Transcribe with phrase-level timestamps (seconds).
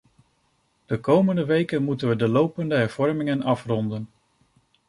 [0.85, 4.09] De komende weken moeten we de lopende hervormingen afronden.